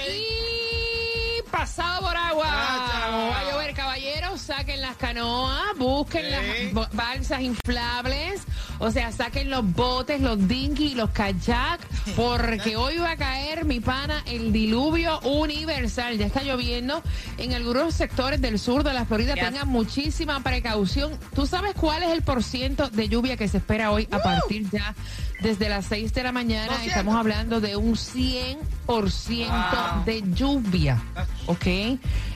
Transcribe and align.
Y 0.08 1.42
pasado 1.50 2.00
por 2.06 2.16
agua. 2.16 2.46
Va 2.46 3.40
a 3.40 3.50
llover, 3.50 3.74
caballeros. 3.74 4.40
Saquen 4.40 4.80
las 4.80 4.96
canoas, 4.96 5.76
busquen 5.76 6.30
las 6.30 6.92
balsas 6.92 7.40
inflables. 7.40 8.42
O 8.80 8.90
sea, 8.90 9.12
saquen 9.12 9.50
los 9.50 9.70
botes, 9.72 10.20
los 10.20 10.48
dinghy, 10.48 10.94
los 10.94 11.10
kayak, 11.10 11.80
porque 12.16 12.76
hoy 12.76 12.96
va 12.96 13.12
a 13.12 13.16
caer, 13.16 13.66
mi 13.66 13.78
pana, 13.78 14.22
el 14.26 14.52
diluvio 14.52 15.20
universal. 15.20 16.16
Ya 16.16 16.26
está 16.26 16.42
lloviendo 16.42 17.02
en 17.36 17.52
algunos 17.52 17.94
sectores 17.94 18.40
del 18.40 18.58
sur 18.58 18.82
de 18.82 18.94
la 18.94 19.04
Florida. 19.04 19.34
Yes. 19.34 19.44
Tengan 19.44 19.68
muchísima 19.68 20.40
precaución. 20.40 21.12
¿Tú 21.34 21.46
sabes 21.46 21.74
cuál 21.74 22.02
es 22.02 22.10
el 22.10 22.22
porciento 22.22 22.88
de 22.88 23.08
lluvia 23.08 23.36
que 23.36 23.48
se 23.48 23.58
espera 23.58 23.92
hoy 23.92 24.08
a 24.10 24.22
partir 24.22 24.68
ya 24.70 24.94
desde 25.42 25.68
las 25.68 25.84
6 25.86 26.14
de 26.14 26.22
la 26.22 26.32
mañana? 26.32 26.82
Estamos 26.84 27.14
hablando 27.14 27.60
de 27.60 27.76
un 27.76 27.96
100% 27.96 30.04
de 30.04 30.22
lluvia, 30.34 31.02
¿ok? 31.46 31.66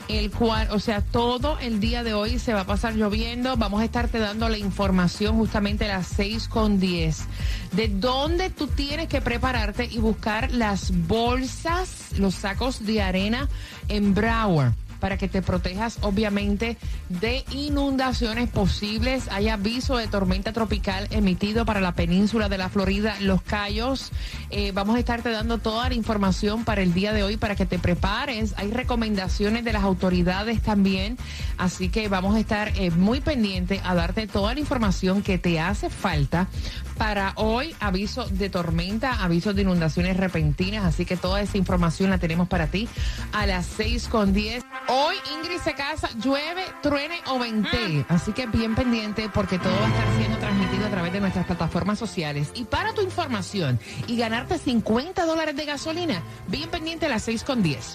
El 0.08 0.30
cual, 0.30 0.69
o 0.70 0.80
sea, 0.80 1.00
todo 1.00 1.58
el 1.60 1.80
día 1.80 2.05
de 2.05 2.12
hoy 2.12 2.38
se 2.38 2.52
va 2.52 2.60
a 2.60 2.66
pasar 2.66 2.94
lloviendo. 2.94 3.56
Vamos 3.56 3.80
a 3.80 3.84
estarte 3.84 4.19
dando 4.19 4.48
la 4.48 4.58
información 4.58 5.36
justamente 5.36 5.86
a 5.86 5.98
las 5.98 6.06
6 6.08 6.48
con 6.48 6.78
10 6.78 7.24
de 7.72 7.88
dónde 7.88 8.50
tú 8.50 8.66
tienes 8.66 9.08
que 9.08 9.20
prepararte 9.20 9.86
y 9.91 9.98
buscar 9.98 10.52
las 10.52 10.92
bolsas, 11.08 12.12
los 12.19 12.34
sacos 12.34 12.84
de 12.84 13.02
arena 13.02 13.48
en 13.88 14.14
Broward 14.14 14.74
para 15.05 15.19
que 15.19 15.28
te 15.28 15.42
protejas 15.42 15.98
obviamente 16.00 16.78
de 17.10 17.44
inundaciones 17.50 18.48
posibles. 18.48 19.28
Hay 19.30 19.50
aviso 19.50 19.98
de 19.98 20.08
tormenta 20.08 20.55
tropical 20.55 21.08
emitido 21.11 21.66
para 21.66 21.83
la 21.83 21.92
península 21.92 22.48
de 22.48 22.56
la 22.56 22.70
Florida, 22.70 23.14
Los 23.20 23.42
Cayos. 23.42 24.12
Eh, 24.48 24.72
vamos 24.72 24.96
a 24.96 25.00
estarte 25.00 25.28
dando 25.30 25.58
toda 25.58 25.91
la 25.91 25.94
información 25.94 26.64
para 26.64 26.80
el 26.80 26.94
día 26.94 27.12
de 27.12 27.22
hoy 27.22 27.36
para 27.36 27.55
que 27.55 27.66
te 27.66 27.78
prepares. 27.78 28.55
Hay 28.56 28.70
recomendaciones 28.70 29.62
de 29.62 29.74
las 29.74 29.83
autoridades 29.83 30.62
también, 30.62 31.18
así 31.58 31.91
que 31.91 32.08
vamos 32.08 32.34
a 32.34 32.41
estar 32.41 32.72
eh, 32.74 32.91
muy 32.91 33.20
pendientes 33.20 33.83
a 33.84 33.94
darte 33.94 34.27
toda 34.27 34.55
la 34.55 34.61
información 34.61 35.20
que 35.20 35.36
te 35.36 35.61
hace 35.61 35.91
falta 35.91 36.48
para 36.96 37.34
hoy. 37.36 37.74
Aviso 37.78 38.27
de 38.30 38.48
tormenta, 38.48 39.22
aviso 39.22 39.52
de 39.52 39.61
inundaciones 39.61 40.16
repentinas, 40.16 40.86
así 40.86 41.05
que 41.05 41.18
toda 41.18 41.42
esa 41.42 41.58
información 41.58 42.08
la 42.08 42.16
tenemos 42.16 42.48
para 42.48 42.68
ti 42.68 42.89
a 43.33 43.44
las 43.44 43.66
6 43.66 44.08
con 44.08 44.33
10. 44.33 44.64
Hoy 44.96 45.16
Ingrid 45.34 45.58
se 45.58 45.74
casa, 45.74 46.08
llueve, 46.22 46.64
truene 46.80 47.20
o 47.26 47.36
ventee. 47.36 48.06
Así 48.08 48.32
que 48.32 48.46
bien 48.46 48.76
pendiente 48.76 49.28
porque 49.28 49.58
todo 49.58 49.74
va 49.74 49.86
a 49.86 49.88
estar 49.88 50.16
siendo 50.16 50.38
transmitido 50.38 50.86
a 50.86 50.90
través 50.90 51.12
de 51.12 51.20
nuestras 51.20 51.46
plataformas 51.46 51.98
sociales. 51.98 52.52
Y 52.54 52.62
para 52.62 52.94
tu 52.94 53.00
información 53.00 53.80
y 54.06 54.16
ganarte 54.16 54.56
50 54.56 55.26
dólares 55.26 55.56
de 55.56 55.64
gasolina, 55.64 56.22
bien 56.46 56.70
pendiente 56.70 57.06
a 57.06 57.08
las 57.08 57.24
6 57.24 57.42
con 57.42 57.60
10. 57.60 57.94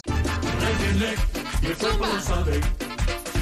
y 1.61 1.65
el 1.67 1.77
cuerpo 1.77 2.05
lo 2.05 2.19
sabe. 2.19 2.59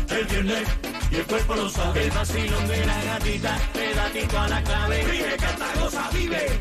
El 0.09 0.25
viernes 0.28 0.67
y 1.12 1.16
el 1.16 1.25
cuerpo 1.25 1.56
lo 1.56 1.69
sabe. 1.69 2.03
El 2.03 2.12
vacilón 2.12 2.67
de 2.67 2.85
la 2.85 3.03
gatita, 3.06 3.57
pedatito 3.73 4.40
a 4.40 4.47
la 4.50 4.63
clave. 4.63 5.03
Vive, 5.03 5.35
canta, 5.38 5.81
goza, 5.81 6.09
vive. 6.13 6.59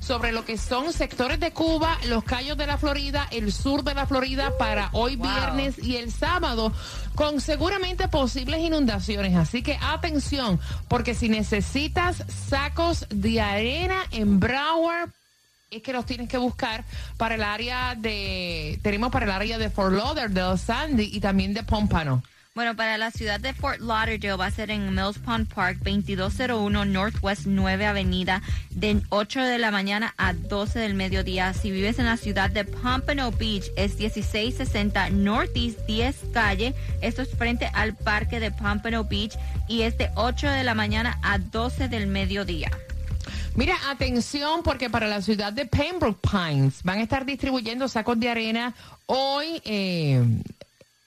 sobre 0.00 0.32
lo 0.32 0.44
que 0.44 0.58
son 0.58 0.92
sectores 0.92 1.38
de 1.40 1.52
Cuba, 1.52 1.98
los 2.06 2.24
Cayos 2.24 2.56
de 2.56 2.66
la 2.66 2.78
Florida, 2.78 3.28
el 3.30 3.52
sur 3.52 3.84
de 3.84 3.94
la 3.94 4.06
Florida 4.06 4.56
para 4.58 4.90
hoy 4.92 5.16
viernes 5.16 5.78
y 5.78 5.96
el 5.96 6.12
sábado 6.12 6.72
con 7.14 7.40
seguramente 7.40 8.08
posibles 8.08 8.60
inundaciones. 8.60 9.36
Así 9.36 9.62
que 9.62 9.78
atención, 9.80 10.58
porque 10.88 11.14
si 11.14 11.28
necesitas 11.28 12.24
sacos 12.48 13.06
de 13.10 13.40
arena 13.40 14.04
en 14.10 14.40
Broward, 14.40 15.10
es 15.70 15.82
que 15.82 15.92
los 15.92 16.06
tienes 16.06 16.28
que 16.28 16.38
buscar 16.38 16.84
para 17.16 17.34
el 17.34 17.42
área 17.42 17.94
de, 17.94 18.78
tenemos 18.82 19.10
para 19.10 19.26
el 19.26 19.32
área 19.32 19.58
de 19.58 19.70
Fort 19.70 19.94
Lauderdale, 19.94 20.58
Sandy 20.58 21.10
y 21.12 21.20
también 21.20 21.54
de 21.54 21.62
Pompano. 21.62 22.22
Bueno, 22.58 22.74
para 22.74 22.98
la 22.98 23.12
ciudad 23.12 23.38
de 23.38 23.54
Fort 23.54 23.78
Lauderdale 23.78 24.34
va 24.34 24.46
a 24.46 24.50
ser 24.50 24.72
en 24.72 24.92
Mills 24.92 25.20
Pond 25.20 25.46
Park, 25.46 25.78
2201 25.84 26.86
Northwest 26.86 27.42
9 27.46 27.86
Avenida, 27.86 28.42
de 28.70 29.00
8 29.10 29.42
de 29.42 29.58
la 29.58 29.70
mañana 29.70 30.12
a 30.16 30.32
12 30.32 30.80
del 30.80 30.94
mediodía. 30.94 31.54
Si 31.54 31.70
vives 31.70 32.00
en 32.00 32.06
la 32.06 32.16
ciudad 32.16 32.50
de 32.50 32.64
Pompano 32.64 33.30
Beach, 33.30 33.66
es 33.76 33.96
1660 33.96 35.10
Northeast 35.10 35.78
10 35.86 36.16
Calle. 36.34 36.74
Esto 37.00 37.22
es 37.22 37.30
frente 37.30 37.70
al 37.74 37.94
parque 37.94 38.40
de 38.40 38.50
Pompano 38.50 39.04
Beach 39.04 39.38
y 39.68 39.82
es 39.82 39.96
de 39.96 40.10
8 40.16 40.48
de 40.48 40.64
la 40.64 40.74
mañana 40.74 41.16
a 41.22 41.38
12 41.38 41.86
del 41.86 42.08
mediodía. 42.08 42.72
Mira, 43.54 43.76
atención, 43.88 44.64
porque 44.64 44.90
para 44.90 45.06
la 45.06 45.22
ciudad 45.22 45.52
de 45.52 45.64
Pembroke 45.64 46.28
Pines 46.28 46.82
van 46.82 46.98
a 46.98 47.02
estar 47.02 47.24
distribuyendo 47.24 47.86
sacos 47.86 48.18
de 48.18 48.28
arena 48.28 48.74
hoy 49.06 49.62
eh, 49.64 50.24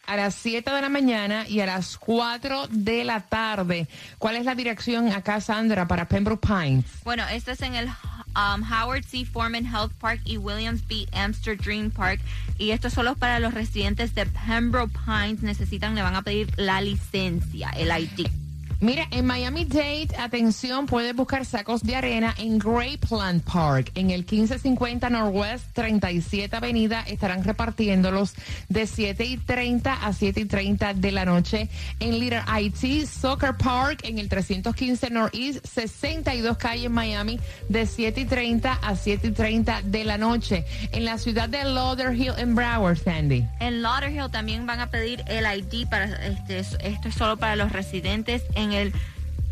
a 0.05 0.15
las 0.15 0.35
7 0.35 0.71
de 0.71 0.81
la 0.81 0.89
mañana 0.89 1.47
y 1.47 1.59
a 1.59 1.65
las 1.65 1.97
4 1.97 2.67
de 2.69 3.03
la 3.03 3.21
tarde. 3.21 3.87
¿Cuál 4.17 4.35
es 4.35 4.45
la 4.45 4.55
dirección 4.55 5.11
acá, 5.11 5.41
Sandra, 5.41 5.87
para 5.87 6.07
Pembroke 6.07 6.47
Pines? 6.47 6.85
Bueno, 7.03 7.27
esto 7.27 7.51
es 7.51 7.61
en 7.61 7.75
el 7.75 7.87
um, 7.87 8.63
Howard 8.63 9.05
C. 9.05 9.25
Foreman 9.25 9.65
Health 9.65 9.93
Park 9.99 10.21
y 10.25 10.37
Williams 10.37 10.85
B. 10.87 11.07
Amster 11.13 11.57
Dream 11.57 11.91
Park. 11.91 12.21
Y 12.57 12.71
esto 12.71 12.87
es 12.87 12.93
solo 12.93 13.15
para 13.15 13.39
los 13.39 13.53
residentes 13.53 14.15
de 14.15 14.25
Pembroke 14.25 14.93
Pines. 15.05 15.41
Necesitan, 15.41 15.95
le 15.95 16.01
van 16.01 16.15
a 16.15 16.21
pedir 16.21 16.51
la 16.57 16.81
licencia, 16.81 17.69
el 17.71 17.89
ID. 17.89 18.40
Mira, 18.81 19.07
en 19.11 19.27
Miami 19.27 19.65
Dade, 19.65 20.07
atención, 20.17 20.87
puedes 20.87 21.15
buscar 21.15 21.45
sacos 21.45 21.83
de 21.83 21.95
arena 21.95 22.33
en 22.39 22.57
Grapeland 22.57 23.43
Park, 23.43 23.91
en 23.93 24.09
el 24.09 24.21
1550 24.21 25.07
Northwest 25.11 25.65
37 25.73 26.55
Avenida. 26.55 27.01
Estarán 27.01 27.43
repartiéndolos 27.43 28.33
de 28.69 28.87
7 28.87 29.23
y 29.23 29.37
30 29.37 29.93
a 29.93 30.13
7 30.13 30.39
y 30.39 30.45
30 30.45 30.95
de 30.95 31.11
la 31.11 31.25
noche. 31.25 31.69
En 31.99 32.17
Little 32.17 32.41
IT 32.59 33.05
Soccer 33.05 33.55
Park, 33.55 33.99
en 34.01 34.17
el 34.17 34.27
315 34.27 35.11
Northeast 35.11 35.63
62 35.63 36.57
Calle 36.57 36.87
en 36.87 36.91
Miami, 36.91 37.39
de 37.69 37.85
7 37.85 38.21
y 38.21 38.25
30 38.25 38.73
a 38.73 38.95
7 38.95 39.27
y 39.27 39.31
30 39.31 39.83
de 39.83 40.03
la 40.05 40.17
noche. 40.17 40.65
En 40.91 41.05
la 41.05 41.19
ciudad 41.19 41.47
de 41.47 41.63
Lauderhill 41.65 42.33
en 42.35 42.55
Broward, 42.55 42.97
Sandy. 42.97 43.45
En 43.59 43.83
Lauderhill 43.83 44.31
también 44.31 44.65
van 44.65 44.79
a 44.79 44.89
pedir 44.89 45.23
el 45.27 45.45
ID 45.45 45.87
para 45.87 46.05
este, 46.25 46.57
esto 46.57 47.09
es 47.09 47.13
solo 47.13 47.37
para 47.37 47.55
los 47.55 47.71
residentes 47.71 48.41
en 48.55 48.70
el 48.73 48.93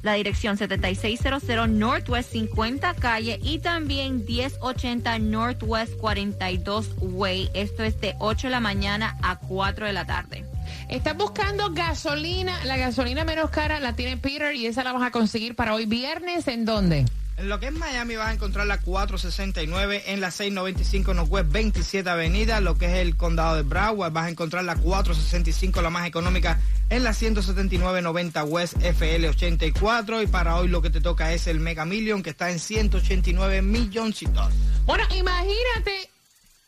la 0.01 0.13
dirección 0.13 0.57
7600 0.57 1.69
Northwest 1.69 2.31
50 2.31 2.93
Calle 2.95 3.39
y 3.41 3.59
también 3.59 4.23
1080 4.25 5.19
Northwest 5.19 5.93
42 5.97 6.91
Way. 6.99 7.49
Esto 7.53 7.83
es 7.83 7.99
de 7.99 8.15
8 8.19 8.47
de 8.47 8.51
la 8.51 8.59
mañana 8.59 9.17
a 9.21 9.37
4 9.37 9.87
de 9.87 9.93
la 9.93 10.05
tarde. 10.05 10.45
Estás 10.87 11.17
buscando 11.17 11.71
gasolina, 11.71 12.63
la 12.63 12.77
gasolina 12.77 13.23
menos 13.23 13.49
cara 13.49 13.79
la 13.79 13.93
tiene 13.93 14.17
Peter 14.17 14.55
y 14.55 14.67
esa 14.67 14.83
la 14.83 14.93
vas 14.93 15.03
a 15.03 15.11
conseguir 15.11 15.55
para 15.55 15.73
hoy 15.73 15.85
viernes. 15.85 16.47
¿En 16.47 16.65
dónde? 16.65 17.05
En 17.37 17.47
lo 17.47 17.59
que 17.59 17.67
es 17.67 17.73
Miami 17.73 18.15
vas 18.17 18.27
a 18.27 18.33
encontrar 18.33 18.67
la 18.67 18.79
469 18.79 20.03
en 20.07 20.19
la 20.19 20.29
695 20.29 21.13
Northwest 21.13 21.51
27 21.51 22.09
Avenida. 22.09 22.59
Lo 22.59 22.77
que 22.77 22.87
es 22.87 22.93
el 22.93 23.15
condado 23.15 23.55
de 23.55 23.63
Broward 23.63 24.11
vas 24.11 24.25
a 24.25 24.29
encontrar 24.29 24.63
la 24.65 24.75
465 24.75 25.81
la 25.81 25.89
más 25.89 26.05
económica 26.07 26.59
en 26.89 27.03
la 27.03 27.11
179.90 27.11 28.47
West 28.47 28.77
FL 28.81 29.27
84 29.27 30.21
y 30.21 30.27
para 30.27 30.55
hoy 30.55 30.67
lo 30.67 30.81
que 30.81 30.89
te 30.89 31.01
toca 31.01 31.33
es 31.33 31.47
el 31.47 31.59
Mega 31.59 31.85
Million 31.85 32.23
que 32.23 32.31
está 32.31 32.49
en 32.49 32.59
189 32.59 33.61
milloncitos. 33.61 34.51
Bueno, 34.85 35.03
imagínate 35.15 36.09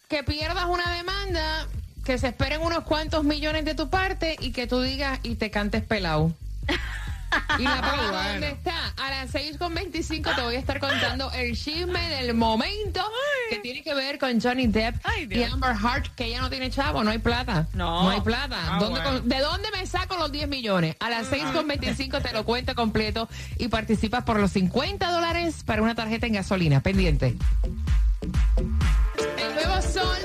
que 0.07 0.23
pierdas 0.23 0.65
una 0.65 0.93
demanda, 0.95 1.67
que 2.05 2.17
se 2.17 2.27
esperen 2.27 2.61
unos 2.61 2.83
cuantos 2.83 3.23
millones 3.23 3.65
de 3.65 3.75
tu 3.75 3.89
parte 3.89 4.35
y 4.39 4.51
que 4.51 4.67
tú 4.67 4.81
digas 4.81 5.19
y 5.23 5.35
te 5.35 5.49
cantes 5.49 5.83
pelado. 5.83 6.33
¿Y 7.57 7.63
la 7.63 7.81
palabra 7.81 8.31
dónde 8.31 8.49
está? 8.49 8.93
A 8.97 9.09
las 9.09 9.33
6.25 9.33 10.35
te 10.35 10.41
voy 10.41 10.55
a 10.55 10.59
estar 10.59 10.79
contando 10.79 11.31
el 11.31 11.57
chisme 11.57 12.09
del 12.09 12.33
momento 12.33 13.03
que 13.51 13.59
tiene 13.59 13.83
que 13.83 13.93
ver 13.93 14.17
con 14.17 14.39
Johnny 14.39 14.67
Depp 14.67 14.95
y 15.29 15.43
Amber 15.43 15.75
Hart, 15.83 16.15
que 16.15 16.25
ella 16.25 16.39
no 16.39 16.49
tiene 16.49 16.69
chavo, 16.69 17.03
no 17.03 17.11
hay 17.11 17.17
plata. 17.17 17.67
No. 17.73 18.03
No 18.03 18.09
hay 18.09 18.21
plata. 18.21 18.57
Ah, 18.57 19.19
¿De 19.23 19.39
dónde 19.39 19.67
me 19.77 19.85
saco 19.85 20.15
los 20.15 20.31
10 20.31 20.47
millones? 20.47 20.95
A 21.01 21.09
las 21.09 21.29
6.25 21.29 22.21
te 22.21 22.31
lo 22.31 22.45
cuento 22.45 22.73
completo 22.75 23.27
y 23.57 23.67
participas 23.67 24.23
por 24.23 24.39
los 24.39 24.51
50 24.51 25.11
dólares 25.11 25.63
para 25.65 25.81
una 25.81 25.95
tarjeta 25.95 26.27
en 26.27 26.33
gasolina. 26.33 26.81
Pendiente. 26.81 27.35
El 29.37 29.55
nuevo 29.55 29.81
Sol 29.81 30.17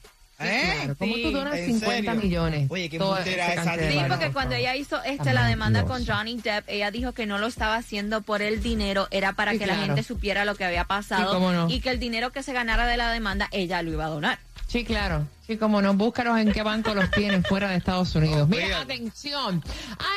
¿Eh? 0.46 0.96
¿Cómo 0.98 1.16
tú 1.16 1.32
donas 1.32 1.60
50 1.60 2.14
millones? 2.16 2.68
Oye, 2.70 2.90
qué 2.90 2.98
esa 2.98 3.76
Sí, 3.76 4.00
porque 4.08 4.32
cuando 4.32 4.56
ella 4.56 4.76
hizo 4.76 5.02
este, 5.04 5.34
la 5.34 5.48
demanda 5.48 5.86
con 5.86 6.06
Johnny 6.06 6.36
Depp, 6.38 6.66
ella 6.68 6.92
dijo 6.92 7.14
que 7.14 7.26
no 7.26 7.38
lo 7.38 7.48
estaba 7.48 7.76
haciendo 7.76 8.22
por 8.22 8.42
el 8.42 8.62
dinero, 8.62 9.08
era 9.12 9.34
para 9.34 9.58
que 9.58 9.66
la 9.66 9.76
gente 9.76 10.04
supiera 10.04 10.46
lo 10.46 10.56
que 10.56 10.66
había 10.66 10.86
pasado 10.86 11.68
y 11.70 11.80
que 11.80 11.90
el 11.90 12.00
dinero 12.00 12.32
que 12.32 12.44
se 12.44 12.54
ganara 12.54 12.88
de 12.88 12.98
la 12.98 13.12
demanda, 13.12 13.48
ella 13.52 13.82
lo 13.82 13.92
iba 13.92 14.06
a 14.06 14.10
donar. 14.10 14.40
Sí, 14.74 14.84
claro. 14.84 15.28
Sí, 15.46 15.58
como 15.58 15.84
no, 15.84 15.94
búscalos 15.94 16.40
en 16.40 16.52
qué 16.52 16.64
banco 16.64 16.96
los 16.96 17.12
tienen 17.12 17.44
fuera 17.44 17.70
de 17.70 17.76
Estados 17.76 18.16
Unidos. 18.16 18.50
Mira, 18.50 18.82
atención. 18.82 19.64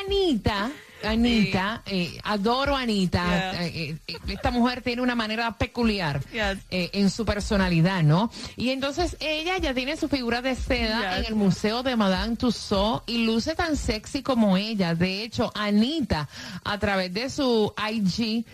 Anita, 0.00 0.70
Anita, 1.05 1.82
eh, 1.85 2.19
adoro 2.25 2.75
a 2.75 2.81
Anita. 2.81 3.67
Eh, 3.67 3.99
eh, 4.06 4.17
esta 4.29 4.50
mujer 4.50 4.81
tiene 4.81 5.03
una 5.03 5.14
manera 5.14 5.58
peculiar 5.58 6.23
en 6.70 7.11
su 7.11 7.26
personalidad, 7.26 8.03
¿no? 8.03 8.31
Y 8.56 8.70
entonces 8.70 9.19
ella 9.20 9.58
ya 9.58 9.75
tiene 9.75 9.99
su 9.99 10.08
figura 10.08 10.41
de 10.41 10.55
seda 10.55 11.19
en 11.19 11.26
el 11.26 11.35
Museo 11.35 11.82
de 11.82 11.94
Madame 11.94 12.37
Tussauds 12.37 13.03
y 13.06 13.26
luce 13.26 13.55
tan 13.55 13.76
sexy 13.76 14.23
como 14.23 14.56
ella. 14.56 14.94
De 14.94 15.23
hecho, 15.23 15.53
Anita, 15.55 16.31
a 16.64 16.79
través 16.79 17.12
de 17.12 17.29
su 17.29 17.75
IG, 17.76 18.47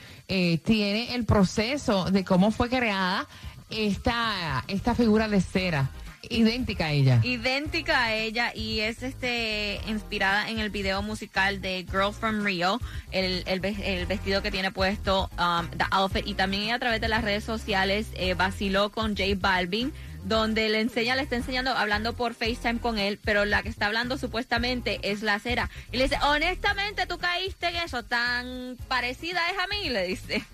tiene 0.64 1.14
el 1.14 1.26
proceso 1.26 2.06
de 2.06 2.25
cómo 2.25 2.50
fue 2.50 2.69
creada 2.69 3.28
esta, 3.72 4.64
esta 4.69 4.94
figura 4.94 5.28
de 5.28 5.40
cera. 5.40 5.90
Idéntica 6.28 6.86
a 6.86 6.92
ella. 6.92 7.20
Idéntica 7.24 8.04
a 8.04 8.14
ella 8.14 8.52
y 8.54 8.80
es 8.80 9.02
este 9.02 9.80
inspirada 9.88 10.48
en 10.48 10.60
el 10.60 10.70
video 10.70 11.02
musical 11.02 11.60
de 11.60 11.84
Girl 11.90 12.12
from 12.12 12.44
Rio, 12.44 12.80
el, 13.10 13.42
el, 13.46 14.06
vestido 14.06 14.40
que 14.40 14.50
tiene 14.50 14.70
puesto, 14.70 15.28
um, 15.38 15.69
the 15.70 15.84
outfit, 15.90 16.26
y 16.26 16.34
también 16.34 16.73
a 16.73 16.78
través 16.78 17.00
de 17.00 17.08
las 17.08 17.25
redes 17.25 17.42
sociales 17.42 18.06
eh, 18.14 18.35
vaciló 18.35 18.92
con 18.92 19.16
J 19.16 19.25
Balvin 19.37 19.92
donde 20.25 20.68
le 20.68 20.80
enseña, 20.80 21.16
le 21.16 21.23
está 21.23 21.37
enseñando, 21.37 21.73
hablando 21.73 22.14
por 22.14 22.35
FaceTime 22.35 22.78
con 22.78 22.99
él, 22.99 23.18
pero 23.25 23.44
la 23.44 23.62
que 23.62 23.68
está 23.68 23.87
hablando 23.87 24.18
supuestamente 24.18 25.00
es 25.02 25.23
la 25.23 25.38
cera. 25.40 25.68
Y 25.90 25.97
le 25.97 26.04
dice, 26.04 26.16
honestamente, 26.23 27.06
tú 27.06 27.18
caíste 27.18 27.68
en 27.68 27.76
eso, 27.76 28.04
tan 28.04 28.76
parecida 28.88 29.40
es 29.50 29.58
a 29.58 29.66
mí, 29.66 29.88
le 29.88 30.06
dice. 30.06 30.44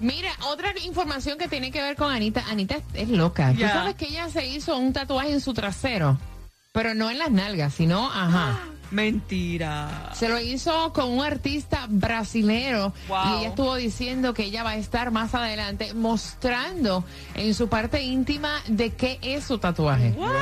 Mira, 0.00 0.30
otra 0.50 0.72
información 0.84 1.38
que 1.38 1.48
tiene 1.48 1.70
que 1.70 1.82
ver 1.82 1.96
con 1.96 2.12
Anita. 2.12 2.44
Anita 2.48 2.76
es, 2.94 3.08
loca. 3.08 3.52
Tú 3.52 3.60
sabes 3.60 3.94
que 3.96 4.06
ella 4.06 4.28
se 4.28 4.46
hizo 4.46 4.76
un 4.76 4.92
tatuaje 4.92 5.32
en 5.32 5.40
su 5.40 5.54
trasero, 5.54 6.18
pero 6.72 6.94
no 6.94 7.10
en 7.10 7.18
las 7.18 7.30
nalgas, 7.30 7.74
sino, 7.74 8.10
ajá. 8.10 8.58
Mentira. 8.90 10.12
Se 10.14 10.28
lo 10.28 10.40
hizo 10.40 10.94
con 10.94 11.10
un 11.10 11.22
artista 11.22 11.86
brasilero 11.90 12.94
y 13.08 13.38
ella 13.38 13.48
estuvo 13.48 13.74
diciendo 13.74 14.32
que 14.32 14.44
ella 14.44 14.62
va 14.62 14.70
a 14.70 14.76
estar 14.76 15.10
más 15.10 15.34
adelante 15.34 15.92
mostrando 15.92 17.04
en 17.34 17.52
su 17.52 17.68
parte 17.68 18.02
íntima 18.02 18.62
de 18.66 18.90
qué 18.94 19.18
es 19.20 19.44
su 19.44 19.58
tatuaje. 19.58 20.14
What? 20.16 20.32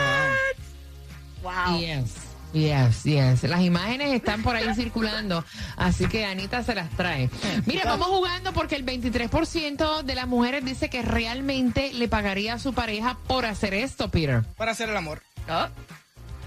Wow. 1.42 1.80
Yes. 1.80 2.25
Yes, 2.52 3.04
yes. 3.04 3.42
Las 3.42 3.60
imágenes 3.60 4.14
están 4.14 4.42
por 4.42 4.56
ahí 4.56 4.74
circulando, 4.74 5.44
así 5.76 6.06
que 6.06 6.24
Anita 6.24 6.62
se 6.62 6.74
las 6.74 6.88
trae. 6.90 7.28
Mira, 7.66 7.84
vamos 7.84 8.08
jugando 8.08 8.52
porque 8.52 8.76
el 8.76 8.84
23% 8.84 10.02
de 10.02 10.14
las 10.14 10.26
mujeres 10.26 10.64
dice 10.64 10.88
que 10.88 11.02
realmente 11.02 11.92
le 11.92 12.08
pagaría 12.08 12.54
a 12.54 12.58
su 12.58 12.72
pareja 12.72 13.18
por 13.26 13.44
hacer 13.44 13.74
esto, 13.74 14.10
Peter. 14.10 14.42
Para 14.56 14.72
hacer 14.72 14.88
el 14.88 14.96
amor. 14.96 15.22
Oh. 15.48 15.66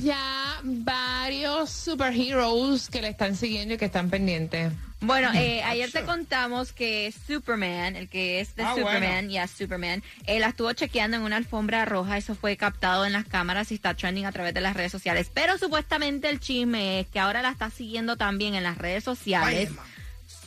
ya 0.02 0.41
varios 0.62 1.70
superheroes 1.70 2.88
que 2.88 3.02
le 3.02 3.08
están 3.08 3.36
siguiendo 3.36 3.74
y 3.74 3.78
que 3.78 3.86
están 3.86 4.10
pendientes. 4.10 4.72
Bueno, 5.00 5.30
eh, 5.34 5.62
ayer 5.64 5.90
te 5.90 6.04
contamos 6.04 6.72
que 6.72 7.12
Superman, 7.26 7.96
el 7.96 8.08
que 8.08 8.38
es 8.38 8.54
de 8.54 8.62
Ah, 8.62 8.74
Superman, 8.76 9.00
bueno. 9.24 9.30
ya 9.30 9.48
Superman, 9.48 10.02
él 10.26 10.42
la 10.42 10.48
estuvo 10.48 10.72
chequeando 10.74 11.16
en 11.16 11.24
una 11.24 11.36
alfombra 11.38 11.84
roja, 11.84 12.16
eso 12.18 12.36
fue 12.36 12.56
captado 12.56 13.04
en 13.04 13.12
las 13.12 13.24
cámaras 13.26 13.72
y 13.72 13.74
está 13.74 13.94
trending 13.94 14.26
a 14.26 14.32
través 14.32 14.54
de 14.54 14.60
las 14.60 14.76
redes 14.76 14.92
sociales. 14.92 15.28
Pero 15.34 15.58
supuestamente 15.58 16.28
el 16.28 16.38
chisme 16.38 17.00
es 17.00 17.08
que 17.08 17.18
ahora 17.18 17.42
la 17.42 17.50
está 17.50 17.68
siguiendo 17.68 18.16
también 18.16 18.54
en 18.54 18.62
las 18.62 18.78
redes 18.78 19.02
sociales 19.02 19.70
Vaya. 19.74 19.82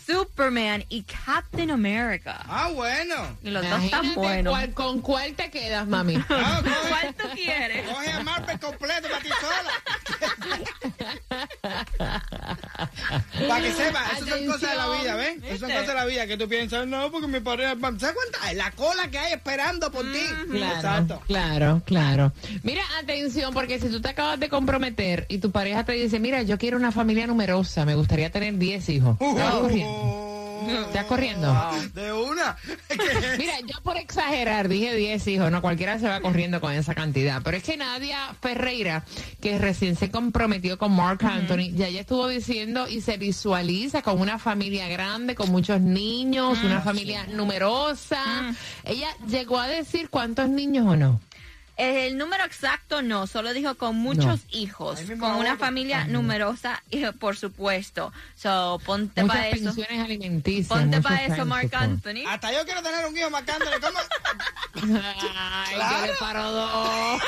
Superman 0.05 0.85
y 0.89 1.03
Captain 1.03 1.71
America. 1.71 2.41
Ah, 2.47 2.69
bueno. 2.73 3.15
Y 3.43 3.49
los 3.49 3.63
dos 3.63 3.83
están 3.83 4.03
Imagínate 4.05 4.19
buenos. 4.19 4.51
cuál- 4.53 4.73
¿Con 4.73 5.01
cuál 5.01 5.33
te 5.33 5.49
quedas, 5.49 5.87
mami? 5.87 6.15
Ah, 6.29 6.61
coge- 6.63 6.89
¿Cuál 6.89 7.15
tú 7.15 7.27
quieres? 7.35 7.87
Coge 7.89 8.11
a 8.11 8.19
Marvel 8.23 8.59
completo 8.59 9.07
para 9.09 9.21
ti 9.23 9.29
sola. 9.41 9.71
para 13.47 13.61
que 13.61 13.71
sepa, 13.71 14.03
eso 14.17 14.25
son 14.27 14.45
cosas 14.45 14.61
de 14.71 14.75
la 14.75 14.89
vida, 15.01 15.15
¿ven? 15.15 15.43
Eso 15.45 15.59
son 15.59 15.69
cosas 15.71 15.87
de 15.87 15.93
la 15.93 16.05
vida 16.05 16.27
que 16.27 16.37
tú 16.37 16.47
piensas, 16.47 16.87
no, 16.87 17.11
porque 17.11 17.27
mi 17.27 17.39
pareja. 17.39 17.75
¿Sabes 17.99 18.15
cuánta? 18.15 18.53
La 18.53 18.71
cola 18.71 19.09
que 19.09 19.17
hay 19.17 19.33
esperando 19.33 19.91
por 19.91 20.03
ti. 20.03 20.19
Claro, 20.51 20.75
Exacto. 20.75 21.21
claro, 21.27 21.81
claro. 21.85 22.31
Mira, 22.63 22.83
atención, 23.01 23.53
porque 23.53 23.79
si 23.79 23.89
tú 23.89 24.01
te 24.01 24.09
acabas 24.09 24.39
de 24.39 24.49
comprometer 24.49 25.25
y 25.29 25.39
tu 25.39 25.51
pareja 25.51 25.83
te 25.83 25.93
dice, 25.93 26.19
mira, 26.19 26.41
yo 26.43 26.57
quiero 26.57 26.77
una 26.77 26.91
familia 26.91 27.27
numerosa, 27.27 27.85
me 27.85 27.95
gustaría 27.95 28.29
tener 28.31 28.57
10 28.57 28.89
hijos. 28.89 29.17
¿Te 29.19 29.25
vas 30.95 31.05
corriendo? 31.05 31.53
De 31.93 32.13
una. 32.13 32.57
Mira, 33.37 33.59
yo 33.61 33.81
por 33.83 33.97
exagerar 33.97 34.67
dije 34.67 34.95
10 34.95 35.27
hijos, 35.27 35.51
no 35.51 35.61
cualquiera 35.61 35.99
se 35.99 36.07
va 36.07 36.21
corriendo 36.21 36.61
con 36.61 36.73
esa 36.73 36.95
cantidad, 36.95 37.41
pero 37.43 37.57
es 37.57 37.63
que 37.63 37.77
Nadia 37.77 38.35
Ferreira, 38.41 39.03
que 39.41 39.57
recién 39.57 39.95
se 39.95 40.11
comprometió 40.11 40.77
con 40.77 40.95
Mark 40.95 41.23
Anthony, 41.23 41.71
ya 41.75 41.87
ella 41.87 42.01
estuvo 42.01 42.27
diciendo 42.27 42.87
y 42.87 43.01
se 43.01 43.17
visualiza 43.17 44.01
con 44.01 44.19
una 44.19 44.39
familia 44.39 44.87
grande, 44.87 45.35
con 45.35 45.51
muchos 45.51 45.81
niños, 45.81 46.59
una 46.63 46.81
familia 46.81 47.25
numerosa. 47.27 48.53
Ella 48.83 49.09
llegó 49.27 49.59
a 49.59 49.67
decir 49.67 50.09
cuántos 50.09 50.49
niños 50.49 50.87
o 50.87 50.95
no. 50.95 51.19
Eh, 51.77 52.07
El 52.07 52.17
número 52.17 52.43
exacto 52.45 53.01
no, 53.01 53.27
solo 53.27 53.51
dijo 53.53 53.75
con 53.75 53.97
muchos 53.97 54.25
No. 54.25 54.39
hijos, 54.51 54.99
con 55.19 55.35
una 55.35 55.57
familia 55.57 56.05
numerosa, 56.07 56.81
y, 56.89 57.05
por 57.07 57.35
supuesto. 57.37 58.13
So, 58.35 58.79
ponte 58.85 59.23
para 59.25 59.49
eso. 59.49 59.65
pensiones 59.73 60.03
alimenticias. 60.05 60.67
Ponte 60.67 61.01
para 61.01 61.25
eso, 61.25 61.45
Mark. 61.45 61.69
Anthony. 61.73 62.23
Hasta 62.27 62.51
yo 62.53 62.63
quiero 62.65 62.81
tener 62.81 63.05
un 63.05 63.17
hijo 63.17 63.29
marcándole. 63.29 63.77
¿Cómo? 63.79 63.99
Ay, 64.75 65.75
Claro. 65.75 65.99
yo 65.99 66.05
le 66.07 66.13
paro 66.19 66.51
dos. 66.51 67.21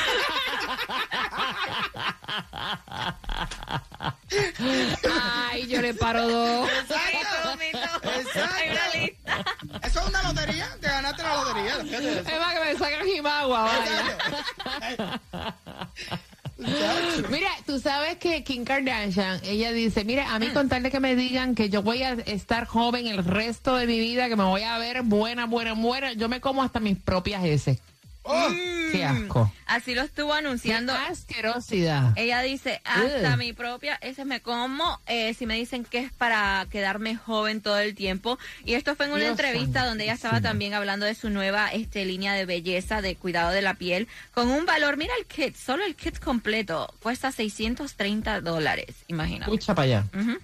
Ay, 5.50 5.68
yo 5.68 5.82
le 5.82 5.94
paro 5.94 6.28
dos. 6.28 6.70
Exacto. 6.70 7.60
Exacto. 8.04 8.56
Hay 8.56 8.70
una 8.70 8.88
lista. 8.96 9.46
Eso 9.88 10.00
es 10.00 10.08
una 10.08 10.24
lotería. 10.24 10.78
Te 10.82 10.88
ganaste 10.88 11.24
la 11.24 11.36
lotería. 11.44 11.76
Es 11.78 12.40
más 12.40 12.54
que 12.54 12.60
me 12.60 12.78
sacan 12.78 13.06
Jimagua, 13.08 13.62
vaya. 13.64 14.18
Mira, 17.30 17.50
tú 17.66 17.80
sabes 17.80 18.18
que 18.18 18.44
Kim 18.44 18.66
Kardashian, 18.66 19.40
ella 19.44 19.72
dice, 19.72 20.04
mira, 20.04 20.34
a 20.34 20.40
mí 20.40 20.48
con 20.48 20.70
tal 20.70 20.82
de 20.82 20.90
que 20.90 21.00
me 21.00 21.16
digan 21.16 21.54
que 21.54 21.70
yo 21.70 21.84
voy 21.84 22.02
a 22.02 22.14
estar 22.14 22.66
joven 22.66 23.06
el 23.08 23.24
resto 23.24 23.76
de 23.76 23.86
mi 23.86 24.00
vida, 24.00 24.28
que 24.28 24.36
me 24.36 24.44
voy 24.44 24.64
a 24.64 24.78
ver 24.80 25.04
buena, 25.04 25.46
buena, 25.46 25.74
buena, 25.74 26.14
yo 26.14 26.30
me 26.30 26.42
como 26.42 26.64
hasta 26.64 26.80
mis 26.80 26.98
propias 26.98 27.44
heces. 27.44 27.80
Oh, 28.30 28.50
Qué 28.92 29.04
asco. 29.06 29.52
Así 29.66 29.96
lo 29.96 30.02
estuvo 30.02 30.32
Qué 30.32 30.38
anunciando. 30.40 30.94
asquerosidad. 30.94 32.14
Ella 32.18 32.42
dice, 32.42 32.82
hasta 32.84 33.32
Ugh. 33.32 33.38
mi 33.38 33.54
propia, 33.54 33.96
ese 34.02 34.26
me 34.26 34.42
como, 34.42 35.00
eh, 35.08 35.34
si 35.34 35.46
me 35.46 35.56
dicen 35.56 35.84
que 35.86 36.00
es 36.00 36.12
para 36.12 36.66
quedarme 36.72 37.16
joven 37.16 37.62
todo 37.62 37.80
el 37.80 37.96
tiempo. 37.96 38.38
Y 38.66 38.74
esto 38.74 38.96
fue 38.96 39.06
en 39.06 39.12
una 39.14 39.22
Dios 39.22 39.32
entrevista 39.32 39.86
donde 39.86 40.06
ella 40.06 40.14
estaba 40.14 40.42
también 40.42 40.74
hablando 40.74 41.06
de 41.06 41.16
su 41.16 41.30
nueva 41.30 41.68
este, 41.72 42.06
línea 42.06 42.34
de 42.34 42.46
belleza, 42.46 43.02
de 43.02 43.16
cuidado 43.16 43.52
de 43.52 43.62
la 43.62 43.76
piel, 43.76 44.08
con 44.34 44.50
un 44.50 44.66
valor, 44.66 44.98
mira 44.98 45.14
el 45.20 45.26
kit, 45.26 45.56
solo 45.56 45.86
el 45.86 45.96
kit 45.96 46.20
completo 46.20 46.94
cuesta 47.02 47.32
630 47.32 48.42
dólares, 48.42 48.88
imagínate. 49.08 49.52
Escucha 49.52 49.76
para 49.76 49.86
allá. 49.86 50.06
Ujú. 50.18 50.38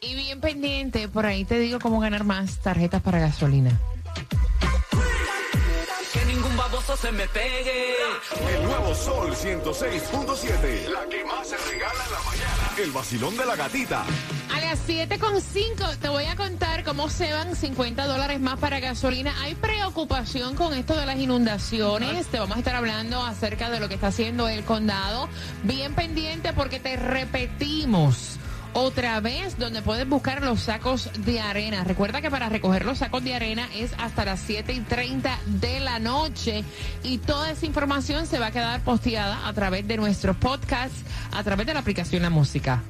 Y 0.00 0.14
bien 0.16 0.40
pendiente, 0.40 1.06
por 1.08 1.26
ahí 1.26 1.44
te 1.44 1.60
digo 1.60 1.78
cómo 1.78 2.00
ganar 2.00 2.24
más 2.24 2.60
tarjetas 2.60 3.00
para 3.02 3.20
gasolina. 3.20 3.70
Se 6.82 7.10
me 7.10 7.26
pegue. 7.28 7.94
El 8.54 8.64
nuevo 8.64 8.94
Sol 8.94 9.32
106.7. 9.32 10.88
La 10.88 11.06
que 11.08 11.24
más 11.24 11.48
se 11.48 11.56
regala 11.56 12.04
en 12.04 12.12
la 12.12 12.20
mañana. 12.20 12.70
El 12.76 12.90
vacilón 12.90 13.36
de 13.36 13.46
la 13.46 13.56
gatita. 13.56 14.04
A 14.54 14.60
las 14.60 14.86
7.5 14.86 15.96
te 15.98 16.08
voy 16.08 16.24
a 16.24 16.36
contar 16.36 16.84
cómo 16.84 17.08
se 17.08 17.32
van 17.32 17.56
50 17.56 18.06
dólares 18.06 18.40
más 18.40 18.58
para 18.58 18.80
gasolina. 18.80 19.32
Hay 19.42 19.54
preocupación 19.54 20.54
con 20.54 20.74
esto 20.74 20.94
de 20.94 21.06
las 21.06 21.16
inundaciones. 21.16 22.26
Te 22.26 22.38
vamos 22.38 22.56
a 22.56 22.58
estar 22.58 22.74
hablando 22.74 23.24
acerca 23.24 23.70
de 23.70 23.80
lo 23.80 23.88
que 23.88 23.94
está 23.94 24.08
haciendo 24.08 24.48
el 24.48 24.64
condado. 24.64 25.28
Bien 25.62 25.94
pendiente 25.94 26.52
porque 26.52 26.78
te 26.78 26.96
repetimos. 26.96 28.38
Otra 28.74 29.20
vez, 29.20 29.58
donde 29.58 29.82
puedes 29.82 30.08
buscar 30.08 30.42
los 30.42 30.62
sacos 30.62 31.10
de 31.24 31.40
arena. 31.40 31.84
Recuerda 31.84 32.22
que 32.22 32.30
para 32.30 32.48
recoger 32.48 32.84
los 32.84 32.98
sacos 32.98 33.22
de 33.22 33.34
arena 33.34 33.68
es 33.74 33.92
hasta 33.98 34.24
las 34.24 34.40
7 34.40 34.72
y 34.72 34.80
30 34.80 35.38
de 35.46 35.80
la 35.80 35.98
noche. 35.98 36.64
Y 37.02 37.18
toda 37.18 37.50
esa 37.50 37.66
información 37.66 38.26
se 38.26 38.38
va 38.38 38.46
a 38.46 38.50
quedar 38.50 38.82
posteada 38.82 39.46
a 39.46 39.52
través 39.52 39.86
de 39.86 39.96
nuestro 39.96 40.34
podcast, 40.34 40.94
a 41.32 41.42
través 41.42 41.66
de 41.66 41.74
la 41.74 41.80
aplicación 41.80 42.22
La 42.22 42.30
Música. 42.30 42.82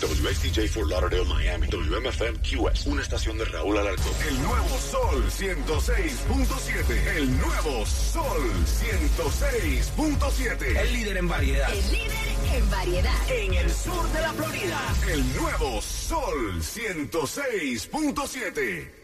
WSTJ 0.00 0.68
for 0.68 0.88
Lauderdale, 0.88 1.24
Miami. 1.24 1.66
WMFM 1.68 2.38
QS. 2.40 2.86
Una 2.86 3.02
estación 3.02 3.36
de 3.38 3.44
Raúl 3.46 3.78
Alarcón. 3.78 4.12
El 4.28 4.42
nuevo 4.42 4.78
Sol 4.78 5.24
106.7. 5.30 7.16
El 7.16 7.38
nuevo 7.38 7.86
Sol 7.86 8.52
106.7. 8.64 10.76
El 10.76 10.92
líder 10.92 11.16
en 11.18 11.28
variedad. 11.28 11.70
El 11.70 11.92
líder 11.92 12.10
en 12.54 12.70
variedad. 12.70 13.30
En 13.30 13.54
el 13.54 13.70
sur 13.70 14.08
de 14.12 14.20
la 14.20 14.32
Florida. 14.32 14.80
El 15.12 15.36
nuevo 15.36 15.80
Sol 15.82 16.60
106.7. 16.60 18.99